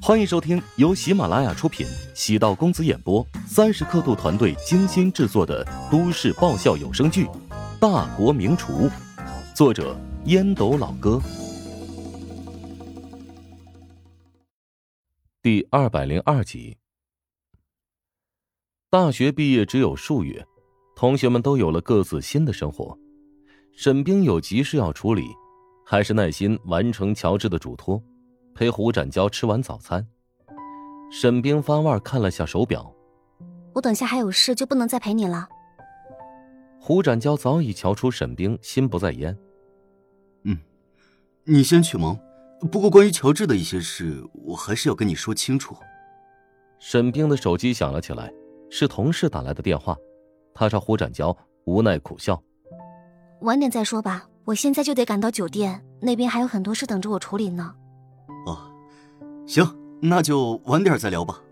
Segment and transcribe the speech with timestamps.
[0.00, 7.26] 欢迎收听由喜马拉雅出品、喜道公子演播、三十刻度团队精心制作的都市爆笑有声剧
[7.78, 8.88] 《大国名厨》，
[9.54, 11.20] 作者烟斗老哥，
[15.42, 16.78] 第二百零二集。
[18.88, 20.46] 大学毕业只有数月，
[20.96, 22.96] 同学们都有了各自新的生活。
[23.76, 25.26] 沈冰有急事要处理，
[25.84, 28.02] 还是耐心完成乔治的嘱托。
[28.58, 30.04] 陪胡展娇吃完早餐，
[31.12, 32.92] 沈冰翻腕看了下手表，
[33.72, 35.48] 我等下还有事，就不能再陪你了。
[36.80, 39.38] 胡展娇早已瞧出沈冰心不在焉。
[40.42, 40.58] 嗯，
[41.44, 42.18] 你先去忙。
[42.72, 45.76] 不过关于乔治的一些事，我还是要跟你说清楚。
[46.80, 48.28] 沈冰的手机响了起来，
[48.72, 49.96] 是同事打来的电话，
[50.52, 52.42] 他朝胡展娇无奈苦笑
[53.42, 57.72] ：“晚点再说吧，我现在就得赶到酒店，那边还有很多事等着我处理呢。”
[59.48, 59.64] 行，
[60.02, 61.42] 那就晚点再聊吧。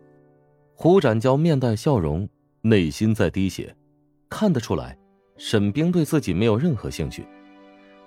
[0.74, 2.28] 胡展娇面带笑容，
[2.60, 3.74] 内心在滴血，
[4.28, 4.94] 看得出来，
[5.38, 7.26] 沈冰对自己没有任何兴趣。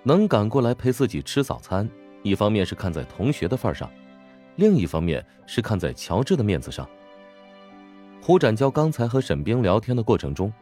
[0.04, 1.90] 能赶过来陪自己吃早餐，
[2.22, 3.90] 一方面是看在同学的份上，
[4.54, 6.88] 另一方面是看在乔治的面子上。
[8.22, 10.52] 胡展娇刚才和沈冰聊天的过程中，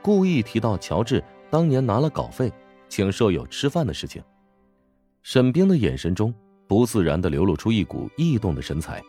[0.00, 2.52] 故意提到乔治当年拿了稿费
[2.88, 4.22] 请舍友吃饭的事情，
[5.24, 6.32] 沈冰的眼神中。
[6.68, 9.02] 不自然的流露出一股异动的神采。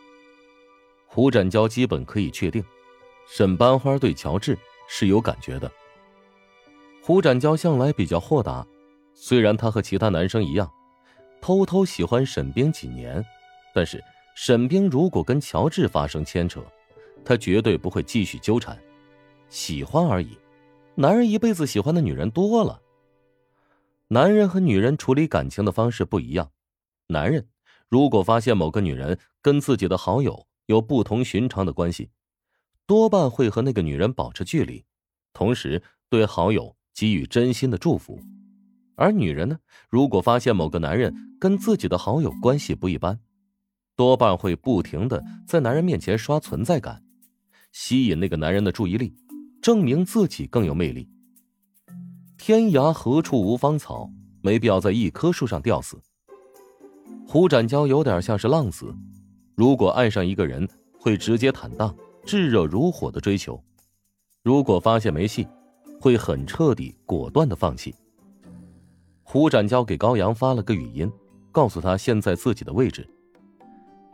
[1.06, 2.64] 胡展娇基本可以确定，
[3.28, 4.58] 沈班花对乔治
[4.88, 5.70] 是有感觉的。
[7.02, 8.66] 胡展娇向来比较豁达，
[9.14, 10.70] 虽然她和其他男生一样，
[11.40, 13.24] 偷偷喜欢沈冰几年，
[13.74, 14.02] 但是
[14.34, 16.62] 沈冰如果跟乔治发生牵扯，
[17.24, 18.78] 她绝对不会继续纠缠。
[19.48, 20.38] 喜欢而已，
[20.94, 22.80] 男人一辈子喜欢的女人多了。
[24.08, 26.50] 男人和女人处理感情的方式不一样。
[27.08, 27.44] 男人
[27.90, 32.10] 如果发现某个女人跟自己的好友有不同寻常的关系，
[32.86, 34.84] 多半会和那个女人保持距离，
[35.32, 38.20] 同时对好友给予真心的祝福。
[38.94, 43.18] 而女人呢，如果发现某个男人跟自己的好友关系不一般，
[43.96, 47.02] 多半会不停的在男人面前刷存在感，
[47.72, 49.16] 吸引那个男人的注意力，
[49.60, 51.08] 证明自己更有魅力。
[52.38, 54.08] 天涯何处无芳草，
[54.42, 56.00] 没必要在一棵树上吊死。
[57.32, 58.92] 胡展娇有点像是浪子，
[59.54, 60.68] 如果爱上一个人，
[60.98, 63.54] 会直接坦荡、炙热如火的追求；
[64.42, 65.46] 如果发现没戏，
[66.00, 67.94] 会很彻底、果断的放弃。
[69.22, 71.08] 胡展娇给高阳发了个语音，
[71.52, 73.08] 告诉他现在自己的位置。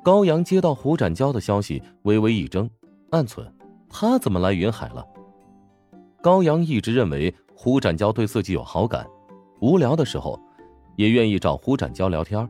[0.04, 2.68] 高阳接到胡展娇的消息，微微一怔，
[3.12, 3.50] 暗忖：
[3.88, 5.02] 他怎么来云海了？
[6.20, 9.06] 高阳一直认为胡展娇对自己有好感，
[9.62, 10.38] 无聊的时候，
[10.96, 12.46] 也愿意找胡展娇聊天。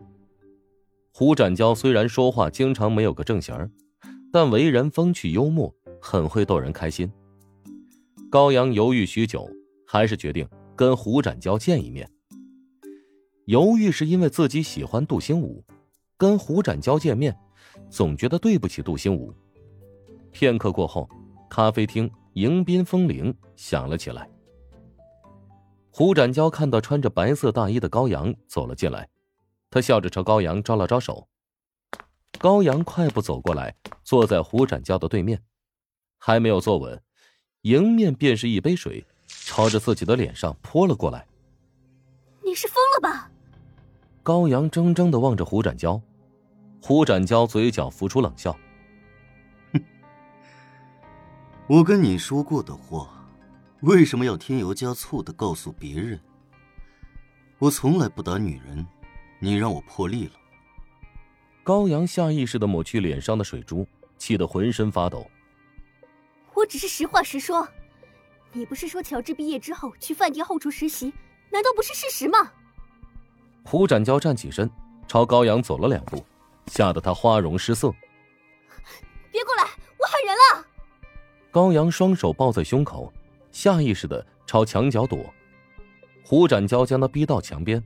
[1.18, 3.70] 胡展娇虽然说话经常没有个正形
[4.30, 7.10] 但为人风趣幽默，很会逗人开心。
[8.28, 9.48] 高阳犹豫许久，
[9.86, 12.06] 还是决定跟胡展娇见一面。
[13.46, 15.64] 犹豫是因为自己喜欢杜兴武，
[16.18, 17.34] 跟胡展娇见面，
[17.88, 19.32] 总觉得对不起杜兴武。
[20.32, 21.08] 片刻过后，
[21.48, 24.28] 咖啡厅迎宾风铃响了起来。
[25.90, 29.08] 胡展娇看到穿着白色大衣的高阳走了进来。
[29.76, 31.28] 他笑着朝高阳招了招手，
[32.38, 35.42] 高阳快步走过来，坐在胡展娇的对面，
[36.16, 37.02] 还没有坐稳，
[37.60, 41.26] 迎面便是一杯水，朝着自己的脸上泼了过来。
[42.42, 43.30] 你是疯了吧？
[44.22, 46.00] 高阳怔怔的望着胡展娇，
[46.80, 48.58] 胡展娇嘴角浮出冷笑
[49.74, 49.84] ：“哼，
[51.66, 53.28] 我跟你说过的话，
[53.82, 56.18] 为什么要添油加醋的告诉别人？
[57.58, 58.86] 我从来不打女人。”
[59.38, 60.32] 你让我破例了。
[61.62, 63.86] 高阳下意识的抹去脸上的水珠，
[64.18, 65.28] 气得浑身发抖。
[66.54, 67.66] 我只是实话实说，
[68.52, 71.12] 你不是说乔治毕业之后去饭店后厨实习，
[71.50, 72.50] 难道不是事实吗？
[73.64, 74.70] 胡展娇站起身，
[75.08, 76.24] 朝高阳走了两步，
[76.68, 77.92] 吓得他花容失色。
[79.30, 79.64] 别过来，
[79.98, 80.66] 我喊人了。
[81.50, 83.12] 高阳双手抱在胸口，
[83.50, 85.18] 下意识的朝墙角躲。
[86.24, 87.82] 胡展娇将他逼到墙边。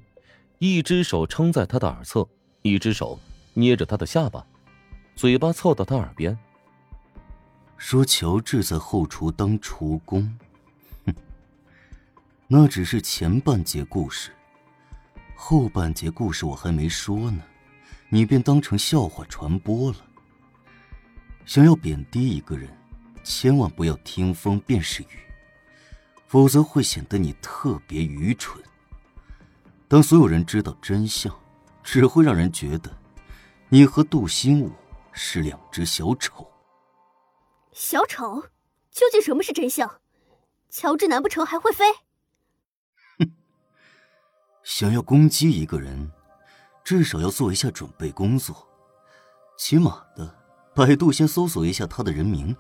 [0.62, 2.28] 一只手撑在他的耳侧，
[2.60, 3.18] 一只手
[3.54, 4.46] 捏着他的下巴，
[5.16, 6.38] 嘴巴凑到他耳边，
[7.78, 10.38] 说：“乔治在后厨当厨工，
[11.06, 11.14] 哼，
[12.46, 14.32] 那只是前半截故事，
[15.34, 17.42] 后半截故事我还没说呢，
[18.10, 19.96] 你便当成笑话传播了。
[21.46, 22.68] 想要贬低一个人，
[23.24, 25.18] 千万不要听风便是雨，
[26.26, 28.62] 否则会显得你特别愚蠢。”
[29.90, 31.36] 当所有人知道真相，
[31.82, 32.88] 只会让人觉得
[33.68, 34.70] 你和杜兴武
[35.10, 36.48] 是两只小丑。
[37.72, 38.40] 小丑，
[38.92, 40.00] 究竟什么是真相？
[40.68, 41.84] 乔治难不成还会飞？
[43.18, 43.32] 哼！
[44.62, 46.12] 想要攻击一个人，
[46.84, 48.68] 至少要做一下准备工作，
[49.58, 50.32] 起码的，
[50.72, 52.56] 百度先搜索一下他的人名。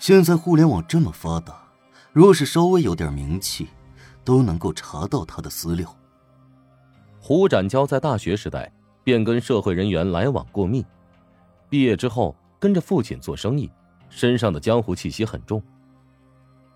[0.00, 1.68] 现在互联网这么发达，
[2.12, 3.68] 若是稍微有点名气，
[4.24, 5.94] 都能够查到他的资料。
[7.28, 8.72] 胡展娇在大学时代
[9.04, 10.82] 便跟社会人员来往过密，
[11.68, 13.70] 毕业之后跟着父亲做生意，
[14.08, 15.62] 身上的江湖气息很重。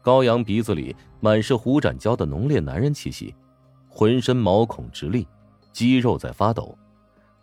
[0.02, 3.34] 高阳鼻子里满是胡展娇的浓烈男人气息，
[3.88, 5.26] 浑身毛孔直立，
[5.72, 6.76] 肌肉在发抖，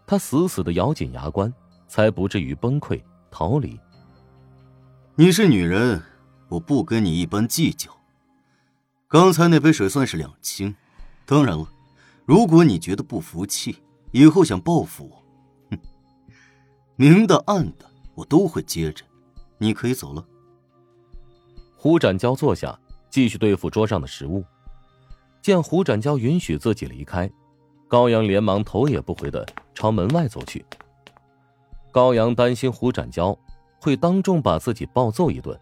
[0.06, 1.52] 他死死的咬紧牙关，
[1.88, 3.02] 才不至于崩溃
[3.32, 3.80] 逃离。
[5.16, 6.00] 你是女人，
[6.48, 7.90] 我不跟你一般计较。
[9.08, 10.76] 刚才那杯水算是两清，
[11.26, 11.68] 当然了，
[12.30, 13.76] 如果你觉得不服气，
[14.12, 15.24] 以后想报复我，
[15.72, 15.80] 哼，
[16.96, 19.04] 明的暗的我都会接着。
[19.58, 20.24] 你可以走了。
[21.76, 22.80] 胡展娇坐下，
[23.10, 24.46] 继续对付桌上的食物。
[25.42, 27.28] 见胡展娇允许自己离开，
[27.88, 29.44] 高阳连忙头也不回的
[29.74, 30.64] 朝门外走去。
[31.90, 33.36] 高阳担心胡展娇。
[33.82, 35.60] 会当众把自己暴揍一顿，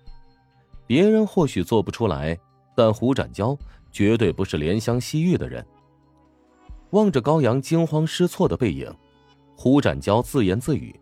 [0.86, 2.38] 别人或许做不出来，
[2.75, 3.58] 但胡展娇
[3.90, 5.66] 绝对不是怜香惜玉的人。
[6.92, 8.94] 望着高阳惊慌失措的背影，
[9.56, 10.98] 胡展娇自言自语：“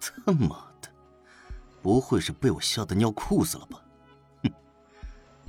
[0.00, 0.48] 他妈
[0.80, 0.88] 的，
[1.80, 3.82] 不会是被我吓得尿裤子了吧？
[4.42, 4.50] 哼，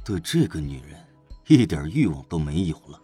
[0.03, 0.99] 对这个女人
[1.47, 2.99] 一点欲望都没有了。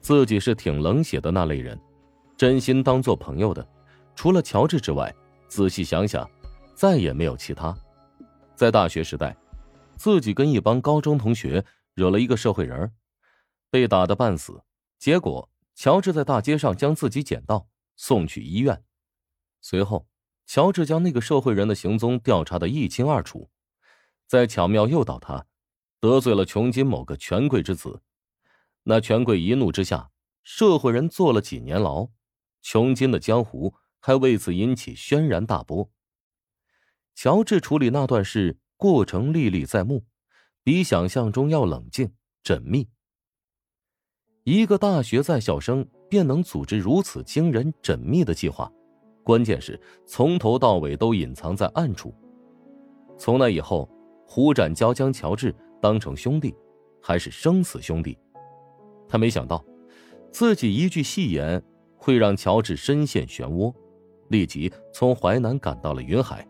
[0.00, 1.78] 自己是挺冷血的那类人，
[2.36, 3.66] 真心当做朋友的，
[4.14, 5.14] 除了乔治之外。”
[5.50, 6.30] 仔细想想，
[6.76, 7.76] 再也没有其他。
[8.54, 9.36] 在大学时代，
[9.96, 11.64] 自己跟一帮高中同学
[11.94, 12.92] 惹了一个社会人，
[13.68, 14.62] 被打得半死。
[15.00, 18.84] 结果，乔治在大街上将自己捡到，送去医院。
[19.60, 20.06] 随后，
[20.46, 23.50] 乔治将那个社会人的行踪调查的一清二楚，
[24.28, 25.46] 再巧妙诱导他
[25.98, 28.02] 得罪了穷金某个权贵之子。
[28.84, 30.12] 那权贵一怒之下，
[30.44, 32.10] 社会人坐了几年牢，
[32.62, 33.74] 穷金的江湖。
[34.02, 35.90] 还为此引起轩然大波。
[37.14, 40.06] 乔治处理那段事过程历历在目，
[40.62, 42.88] 比想象中要冷静缜密。
[44.44, 48.70] 一个大学在校生便能组织如此惊人缜密的计划，
[49.22, 52.14] 关键是从头到尾都隐藏在暗处。
[53.18, 53.88] 从那以后，
[54.26, 56.54] 胡展娇将乔治当成兄弟，
[57.02, 58.16] 还是生死兄弟。
[59.06, 59.62] 他没想到，
[60.32, 61.62] 自己一句戏言
[61.96, 63.72] 会让乔治深陷漩涡。
[64.28, 66.46] 立即从淮南赶到了云海。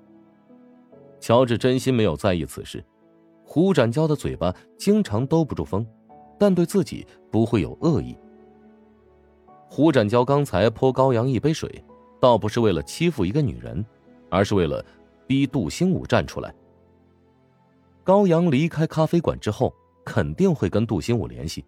[1.18, 2.84] 乔治真心没有在意此事，
[3.42, 5.86] 胡展娇的嘴巴经常兜不住风，
[6.40, 8.16] 但对自己不会有恶意。
[9.68, 11.84] 胡展娇刚才泼高阳一杯水，
[12.18, 13.84] 倒不是为了欺负一个女人，
[14.30, 14.82] 而是为了
[15.26, 16.52] 逼杜兴武站出来。
[18.02, 19.70] 高阳离开咖啡馆之后，
[20.02, 21.62] 肯定会跟杜兴武联系。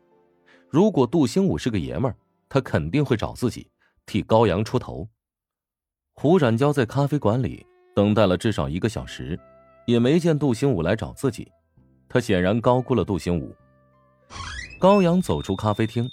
[0.71, 2.17] 如果杜兴武是个爷们儿，
[2.49, 3.69] 他肯定会找自己
[4.07, 5.07] 替高阳出头。
[6.15, 9.39] 胡展娇在咖啡馆里等待了至少一个小时，
[9.87, 11.53] 也没见杜兴武来找自己。
[12.09, 13.55] 他显然高估了杜兴武。
[14.83, 16.11] 高阳走出咖啡厅，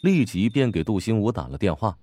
[0.00, 1.98] 立即便给杜兴武打了电话。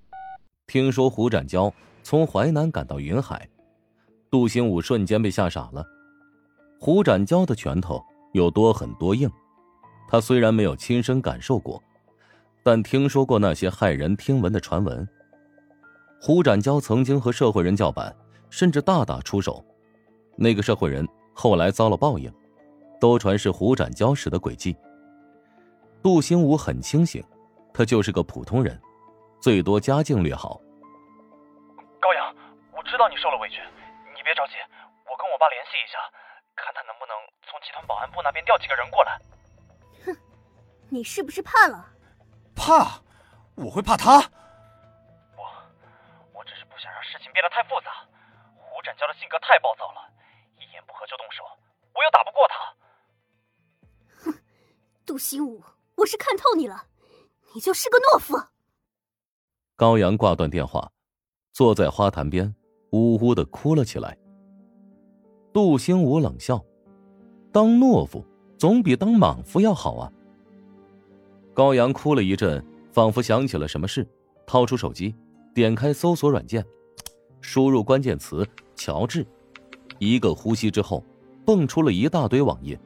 [0.67, 1.73] 听说胡展娇
[2.03, 3.47] 从淮南赶到云海，
[4.29, 5.81] 杜兴武瞬间被吓傻了。
[6.77, 8.03] 胡展娇的拳头
[8.33, 9.31] 有多狠多硬？
[10.09, 11.81] 他虽然没有亲身感受过，
[12.63, 15.07] 但听说过那些骇人听闻的传闻。
[16.19, 18.13] 胡展娇曾经和社会人叫板，
[18.49, 19.63] 甚至大打出手。
[20.35, 22.29] 那个社会人后来遭了报应，
[22.99, 24.75] 都传是胡展娇使的诡计。
[26.01, 27.23] 杜兴武很清醒，
[27.73, 28.79] 他就是个普通人，
[29.41, 30.61] 最多家境略好。
[31.99, 32.33] 高阳，
[32.71, 33.61] 我知道你受了委屈，
[34.15, 34.53] 你别着急，
[35.05, 35.99] 我跟我爸联系一下，
[36.55, 39.19] 看他能不能从集团保安部那边调几个人过来。
[40.05, 40.15] 哼，
[40.89, 41.85] 你是不是怕了？
[42.55, 43.01] 怕？
[43.55, 44.19] 我会怕他？
[45.35, 45.43] 我，
[46.31, 47.91] 我只是不想让事情变得太复杂，
[48.55, 50.09] 胡展娇的性格太暴躁了，
[50.55, 51.43] 一言不合就动手，
[51.93, 52.55] 我又打不过他。
[54.23, 54.41] 哼，
[55.05, 55.61] 杜兴武，
[55.99, 56.85] 我是看透你了，
[57.53, 58.37] 你就是个懦夫。
[59.75, 60.91] 高阳挂断电话，
[61.51, 62.55] 坐在花坛边，
[62.91, 64.17] 呜呜的哭了起来。
[65.51, 66.63] 杜兴武冷笑
[67.51, 68.25] ：“当懦夫
[68.57, 70.11] 总比当莽夫要好啊。”
[71.53, 74.07] 高阳哭了一阵，仿佛想起了什么事，
[74.45, 75.13] 掏出手机，
[75.53, 76.65] 点开搜索软件。
[77.41, 79.25] 输入关键词“乔治”，
[79.99, 81.03] 一个呼吸之后，
[81.45, 82.79] 蹦出了一大堆网页。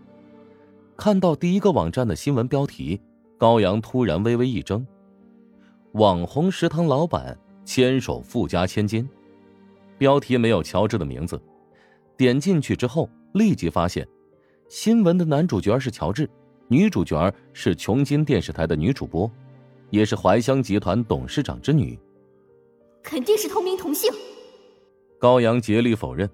[0.95, 3.01] 看到第一个网站的新闻标题，
[3.37, 4.85] 高阳突然微微一怔
[5.93, 9.07] ：“网红食堂老板牵手富家千金。”
[9.97, 11.41] 标题没有乔治的名字。
[12.15, 14.07] 点进去之后，立即发现，
[14.69, 16.29] 新闻的男主角是乔治，
[16.67, 19.29] 女主角是琼金电视台的女主播，
[19.89, 21.97] 也是怀香集团董事长之女。
[23.01, 24.11] 肯定是同名同姓。
[25.19, 26.29] 高阳竭力否认，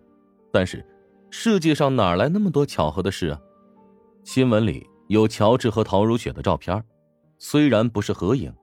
[0.51, 0.85] 但是
[1.29, 3.41] 世界上哪来那么多巧合的事啊？
[4.23, 6.83] 新闻里有乔治和陶如雪的照片，
[7.37, 8.53] 虽然不是合影，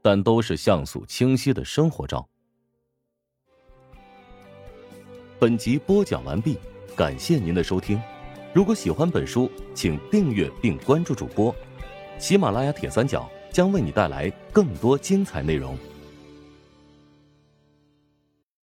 [0.00, 2.26] 但都是像素清晰的生活照。
[5.38, 6.58] 本集播讲完毕，
[6.96, 8.00] 感谢您的收听。
[8.52, 11.54] 如果喜欢本书，请订阅并关注主播。
[12.18, 15.76] 喜马拉雅铁三角将为你带来更多精彩内容。